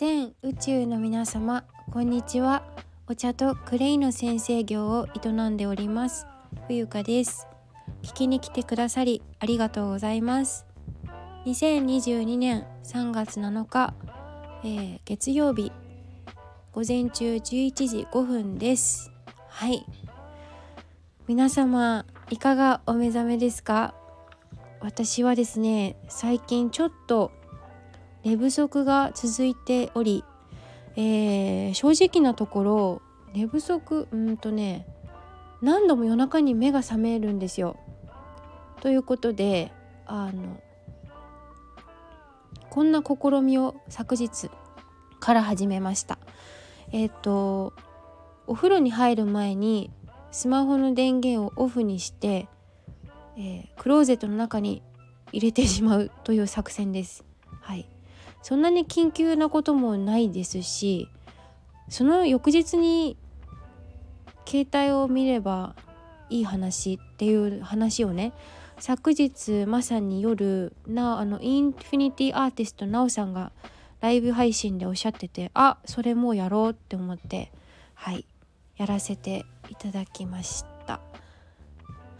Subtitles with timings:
[0.00, 2.62] 全宇宙の皆様こんにちは。
[3.08, 6.24] お茶とクレイの先生業を営んでおります。
[6.68, 7.48] 冬香です。
[8.04, 10.66] 聞きに来てくださりありがとうございます。
[11.46, 13.92] 2022年3月7日、
[14.62, 15.72] えー、月曜日
[16.70, 17.40] 午前中11
[17.88, 19.10] 時5分です。
[19.48, 19.84] はい。
[21.26, 23.94] 皆様いかがお目覚めですか？
[24.78, 27.32] 私はですね最近ちょっと
[28.28, 30.22] 寝不足が続いており、
[30.96, 34.86] えー、正直なところ寝不足うんとね
[35.62, 37.78] 何度も夜中に目が覚めるんですよ。
[38.82, 39.72] ということで
[40.06, 40.60] あの
[42.68, 44.50] こんな試みを昨日
[45.20, 46.18] から始めました。
[46.92, 47.72] えっ、ー、と
[48.46, 49.90] お風呂に入る前に
[50.32, 52.46] スマホの電源をオフにして、
[53.38, 54.82] えー、クローゼットの中に
[55.32, 57.24] 入れてしまうという作戦です。
[57.62, 57.88] はい
[58.42, 61.08] そんなに緊急なこともないですし
[61.88, 63.16] その翌日に
[64.46, 65.74] 携帯を見れば
[66.30, 68.32] いい話っていう話をね
[68.78, 73.52] 昨日まさに夜なあのインフィニティアーティストなおさんが
[74.00, 77.50] ライブ配信でおっしゃっててあそれもうやろうって思って
[77.94, 78.24] はい
[78.76, 80.77] やらせていただきました。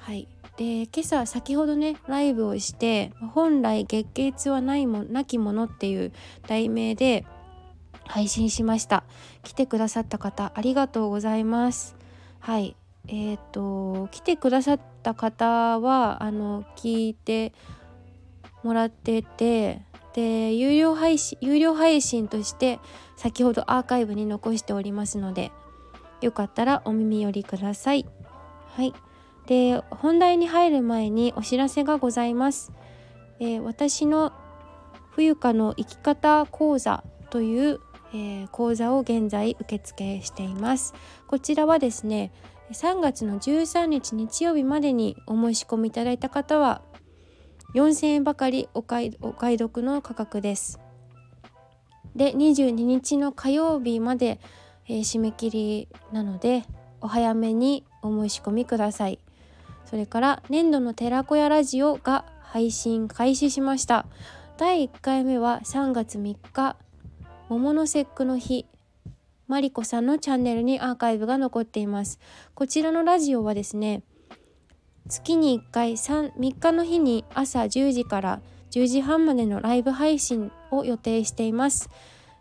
[0.08, 0.26] はい。
[0.56, 6.12] で今朝先ほどねライブをして本来月経痛はないもなきものっていう
[6.46, 7.26] 題名で
[8.06, 9.04] 配信しました。
[9.42, 11.94] 来てくださった方ありがとうございます。
[12.40, 12.74] はい。
[13.06, 17.52] えっ、ー、と来てくださった方はあの聞いて
[18.62, 19.82] もらってて
[20.14, 22.80] で有料配信有料配信として
[23.18, 25.52] 先ほどアーカイブに残しておりますので
[26.22, 28.06] よかったらお耳寄りください。
[28.74, 28.94] はい。
[29.48, 32.70] で本題に入る前にお知らせがございます、
[33.40, 34.34] えー、私の
[35.12, 37.80] 冬香の生き方講座という、
[38.12, 40.94] えー、講座を現在受付しています。
[41.26, 42.30] こちらはですね
[42.72, 46.82] 3月の13日日曜日までにお申し込みいただいた方は
[47.74, 50.78] 4000円ばかりお買い得の価格です。
[52.14, 54.40] で22日の火曜日まで、
[54.88, 56.64] えー、締め切りなので
[57.00, 59.18] お早めにお申し込みください。
[59.88, 64.04] それから年度の寺子屋ラジオが配信開始しました。
[64.58, 66.76] 第1回目は3月3日
[67.48, 68.66] 桃の節句の日。
[69.46, 72.20] マリコさんのチャンネルにアーカイブが残っています。
[72.54, 74.02] こちらのラジオはですね
[75.08, 81.88] 月に1回 3, 3日の日に朝10時から10時半までのライブ配信を予定しています、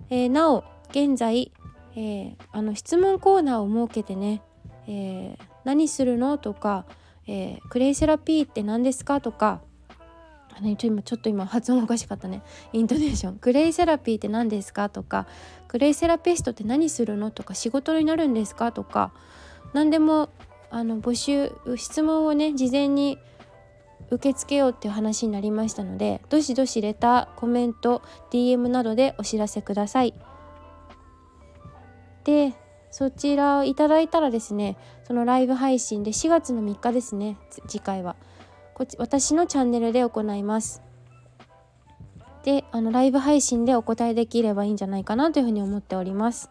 [0.10, 1.54] えー、なお現在、
[1.96, 4.42] えー、あの質問コーナーを設けてね、
[4.86, 6.86] えー、何するのとか
[7.28, 9.22] えー、クレイセラピーって何ですか？
[9.22, 9.62] とか
[10.58, 12.42] あのちょちょっと今発音おかしかったね。
[12.74, 13.36] イントネーション。
[13.36, 14.90] クレイセラピーって何ですか？
[14.90, 15.28] とか
[15.68, 17.30] クレイセラピストって何するの？
[17.32, 18.72] とか仕事になるんですか？
[18.72, 19.12] とか
[19.74, 20.30] 何でも
[20.72, 23.20] あの募集質問をね事前に
[24.10, 28.02] 受け付けようっていう話になりましたのでどしどしレターコメント
[28.32, 30.14] DM などでお知らせください。
[32.24, 32.54] で
[32.92, 37.38] そちらをいただいたらですねそのライブ配信で4月の3日ですね
[37.68, 38.16] 次回は。
[38.74, 40.84] こっち私のチャンネルで行います。
[42.44, 46.50] であのライブ配信でお答えできればいいんじゃないかなというふうに思っております。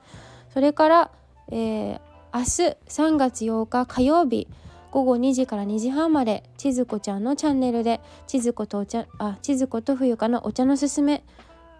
[0.52, 1.10] それから、
[1.48, 2.00] えー、
[2.34, 4.48] 明日3月8日火曜日
[4.90, 11.22] 午後2時から2時半まで千鶴子ちゃんのチャンネルで千鶴子とお茶あ千鶴子と冬香のお茶のすすめ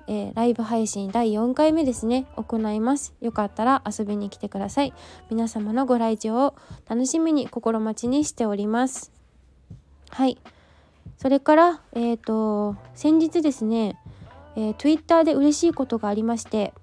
[0.09, 2.27] えー、ライブ配信第4回目ですね。
[2.37, 3.15] 行います。
[3.21, 4.93] よかったら遊びに来てください。
[5.31, 6.55] 皆様のご来場を
[6.89, 9.12] 楽しみに心待ちにしております。
[10.11, 10.39] はい。
[11.19, 13.99] それからえっ、ー、と先日ですね、
[14.56, 16.75] えー、Twitter で嬉しいことがありまして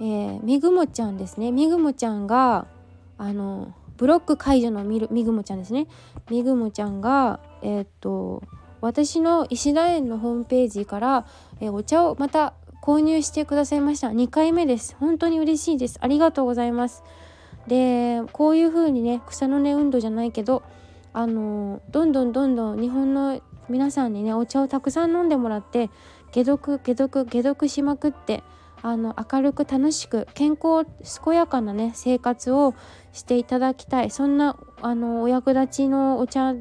[0.00, 1.50] えー、みぐもちゃんですね。
[1.50, 2.66] みぐもちゃんが
[3.16, 5.88] あのブロック解除のみみぐもちゃんですね。
[6.30, 8.42] みぐもちゃんがえっ、ー、と
[8.80, 11.26] 私の石田園のホームページから、
[11.60, 14.08] えお茶をまた購入してくださいました。
[14.08, 14.96] 2回目です。
[14.98, 15.98] 本当に嬉しいです。
[16.00, 17.02] ありがとうございます。
[17.68, 20.62] でこういう風にね草の根運動じゃないけど
[21.12, 25.90] あのどんどんどんどん日本の皆さんにねお茶をたくさん飲んでもらって
[26.32, 28.42] 解毒解毒解毒しまくって
[28.80, 30.86] あの明るく楽しく健康
[31.24, 32.74] 健やかなね生活を
[33.12, 34.10] していただきたい。
[34.10, 36.54] そんなあのお役立ちのお茶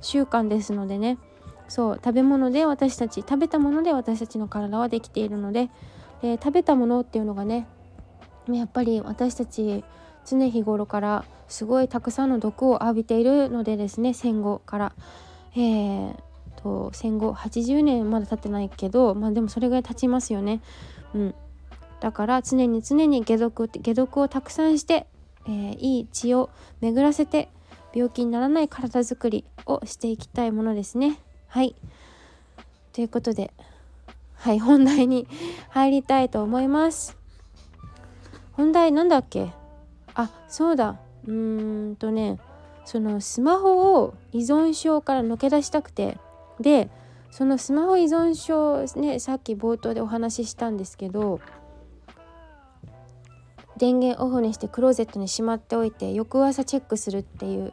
[0.00, 1.18] 習慣ですのでね。
[1.72, 5.70] そう食べ物で私たち食べたもので私たちの体はできているので
[6.20, 7.66] で食べたものっていうのがね
[8.46, 9.82] やっぱり私たち
[10.26, 14.92] 常日頃からすごいたくさんの毒を浴びているのでですね戦後から。
[15.54, 16.14] えー、
[16.56, 20.60] と戦後80年まだ経ってないけどまあでもそれぐらい経ちますよね。
[21.14, 21.34] うん、
[22.00, 25.06] だから常に常に解毒解毒をたくさんして、
[25.46, 26.50] えー、いい血を
[26.82, 27.48] 巡らせて
[27.94, 31.18] 病気にならない体づくりをしていきたいものですね。
[31.52, 31.74] はい。
[32.94, 33.52] ということで
[34.36, 35.28] はい本題に
[35.68, 37.18] 入りたいと思います。
[38.52, 39.52] 本題なんだっけ？
[40.14, 40.98] あそうだ。
[41.26, 42.38] うーんとね
[42.86, 46.16] そのスマホを依存症から抜け出したくて。
[46.58, 46.88] で
[47.30, 51.40] そのスマホ依存症ねさっき冒頭でお話ししたんですけど
[53.76, 57.72] 電源オフにしてクローゼットにしまっておいて翌朝チェックするっていう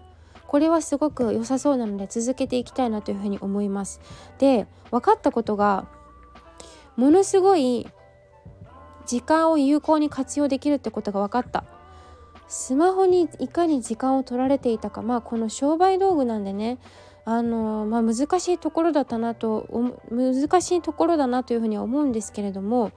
[0.49, 4.01] これはすごく良さそうなので続けていきたいなというふうに思います。
[4.39, 5.87] で分かったことが
[6.95, 7.87] ものすごい
[9.05, 11.65] 時間を有効に活用できるってことが分かった。
[12.47, 16.79] スマホにいかに時間を取られていたかまあこの商売道具なんでね
[17.25, 19.67] あのまあ、難しいところだったなと
[20.09, 22.91] 難しいところだなというふうには思うんですけれども、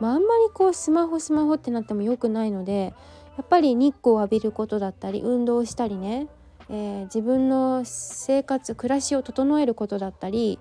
[0.00, 2.94] まあ、あんまりこうスマホスマホってなっても良くないので
[3.36, 6.26] やっぱり日光を浴びることだったり運動したりね、
[6.70, 10.58] えー、自分の生活暮らしを整えることだったり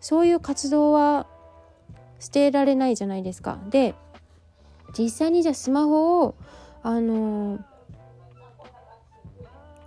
[0.00, 1.26] そういう活動は
[2.20, 3.58] 捨てられないじゃないですか。
[3.70, 3.94] で
[4.96, 6.34] 実際にじゃあスマホを
[6.82, 7.62] あのー、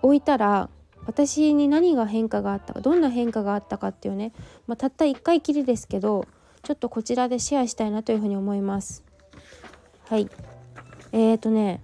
[0.04, 0.70] 置いたら
[1.06, 4.34] 私に何が変化があったかどんな変化があったかっていうね、
[4.68, 6.28] まあ、たった1回きりですけど
[6.62, 9.04] ちょっとこちらでシェアしたいなというふうに思います。
[10.06, 10.30] はい
[11.14, 11.82] えーとね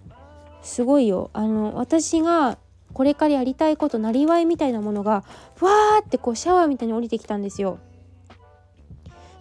[0.62, 2.58] すごいよあの私が
[2.98, 5.24] これからやりたいことなりわいみたいなものが
[5.54, 7.78] ふわーってこうシャワーみたいに降りてきたんですよ。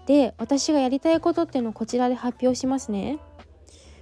[0.04, 3.18] で私がやりたいことっていうのをこちらで発表しますね。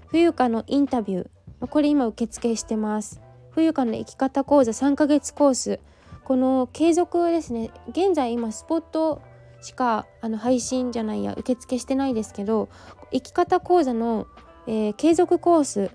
[0.08, 3.20] 冬香のインタビューこれ今受付してます。
[3.52, 5.78] 冬香の生き方講座3ヶ月コース
[6.24, 9.22] この継続ですね現在今スポット
[9.60, 12.68] しかあの配信じゃないや受付してないですけど
[13.12, 14.26] 生き方講座の、
[14.66, 15.92] えー、継続コース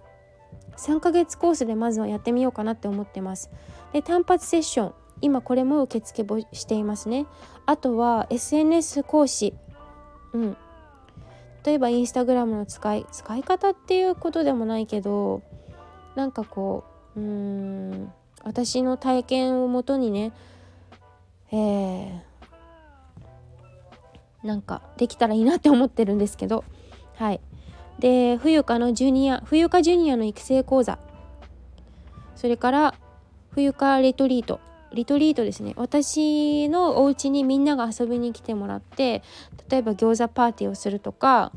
[0.80, 3.50] 3ヶ月コースでまずはやってみようかなって思ってます。
[3.94, 4.94] で単発セッション。
[5.22, 7.26] 今これも受付していますね。
[7.66, 9.54] あとは SNS 講師。
[10.34, 10.58] うん。
[11.66, 15.42] 例えばインスタグラムの使い使い方っていうことでもないけど
[16.16, 16.86] なんかこ
[17.18, 20.32] ううーん私の体験をもとにね
[21.52, 22.22] えー、
[24.44, 26.64] なんかできたらいいなって思ってるんですけど。
[27.16, 27.42] はい。
[28.00, 30.98] で冬香のジュニア冬香ジュニアの育成講座。
[32.36, 32.96] それから
[33.52, 34.60] 冬香レトリート。
[34.92, 35.74] リトリートですね。
[35.76, 39.22] 私のお家にみんなが遊びに来てもらって
[39.70, 41.52] 例えば餃子パーティーをするとか、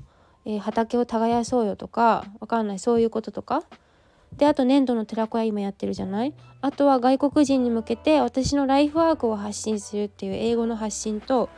[0.44, 3.62] えー、畑を耕そうよとかわかんないそういうこととか。
[4.36, 6.34] であと粘土の寺子屋今やってるじゃない？
[6.62, 11.50] あとは外国人に向けて私のライフワークを発信するっていう英語の発信と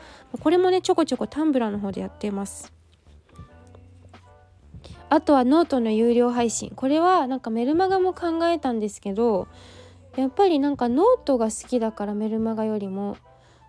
[0.42, 2.73] これもねちょこちょこタンブラーの方でやっています。
[5.14, 6.72] あとはノートの有料配信。
[6.74, 9.46] これはなんかメルマガも考えたんですけど
[10.16, 13.16] やっぱりなんかノートが好きだからメルマガよりも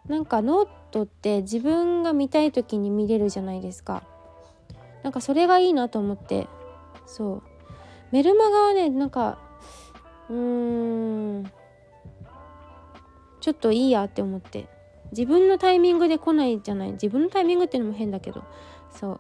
[0.08, 4.04] なんかノートって自分が見たい時に見れるじゃないですか。
[5.04, 6.48] なんかそれがいいなと思って。
[7.06, 7.44] そう。
[8.12, 9.38] メルマガはねなんか
[10.32, 10.36] うー
[11.42, 11.52] ん
[13.40, 14.68] ちょっといいやって思って。
[15.12, 16.94] 自分のタイミングで来ないじゃない。
[16.94, 18.44] 自分のタイミングっていうのも変だけど。
[18.90, 19.20] そう。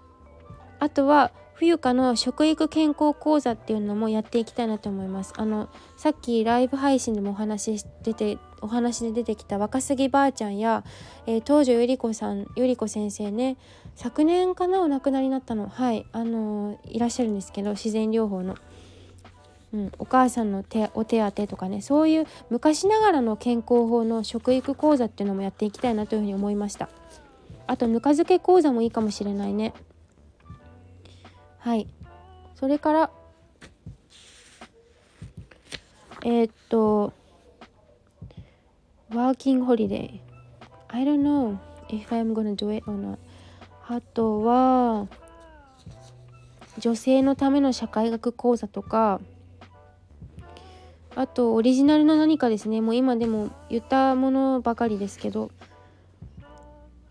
[0.79, 5.33] あとは冬香の食育健康講座っていうのもやっていきたいなと思います。
[5.37, 10.83] あのさっきライブ配信でもお話し出てお話で出てきた若杉ばあちゃんや、
[11.25, 13.55] えー、東條ゆり子さんゆり子先生ね
[13.95, 15.69] 昨年かなお亡くなりになったの。
[15.69, 18.55] はいあのー、いらっしゃるんですけど自然療法の。
[19.73, 26.89] うん、お母さんの手お手当とかねそういう昔ながらの健康法の食育講座っていうのもやっていきたいなというふうに思いました。
[27.67, 29.73] あとぬか漬け講座もいいかもしれないね。
[31.65, 31.87] はい。
[32.53, 33.09] それから
[36.23, 37.11] えー、っと
[39.11, 40.19] ワーキングホリデー
[40.89, 41.57] I don't know
[41.89, 43.17] if I'm gonna do it or not
[43.87, 45.07] あとは
[46.77, 49.19] 女性のための社会学講座とか。
[51.15, 52.81] あとオリジナルの何かですね。
[52.81, 55.49] もう今でも言ったものばかりですけど。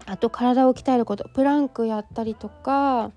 [0.05, 1.29] あと体を鍛えること。
[1.31, 3.11] プランクやったりとか。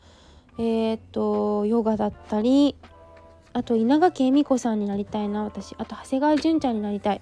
[0.57, 2.75] えっ、とヨガだったり
[3.53, 5.75] あと稲垣恵美子さんになりたいな私。
[5.79, 7.21] あと長谷川純ちゃんになりたい。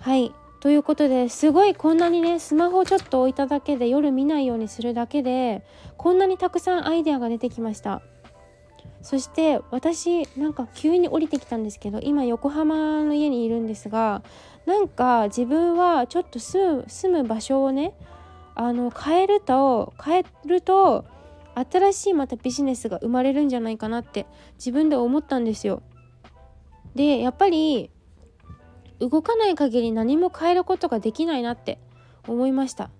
[0.00, 0.32] はい。
[0.60, 5.64] ということですごいこんなにねスマホちょっと置いただけで夜見ないようにするだけで
[5.96, 8.02] こんなにたくさんアイデアが出てきました。
[9.00, 14.22] そして私なんか急に降りてきたんですけど今横浜の家にいるんですが
[14.66, 17.94] なんか自分はちょっと住む住む場所をね
[18.54, 21.04] あの変えると変えると
[21.58, 25.82] 新しいまたビジネスが生まれるんじゃないかなって自分で思ったんですよ。
[26.94, 27.90] でやっぱり
[28.98, 31.78] 動かない限り何も変えることができないなって
[32.26, 32.90] 思いました。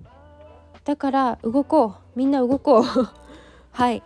[0.85, 2.19] だから動こう。
[2.19, 2.83] みんな動こう。
[3.73, 4.03] はい。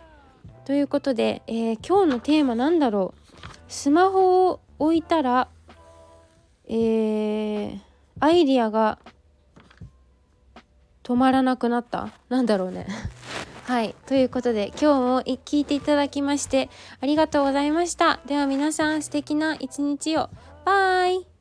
[0.65, 3.33] ということで、えー、今日のテーマなんだろう。
[3.67, 5.49] スマホを置いたら
[6.67, 7.79] えー、
[8.19, 8.99] アイディアが
[11.03, 12.09] 止まらなくなった。
[12.29, 12.87] なんだろうね。
[13.63, 13.95] はい。
[14.07, 18.19] ということで今日も聞いていただきましてありがとうございました。
[18.25, 20.29] では皆さん素敵な一日を。
[20.65, 21.32] バイ。